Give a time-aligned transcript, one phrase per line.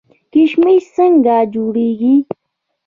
[0.33, 2.13] کشمش څنګه جوړیږي؟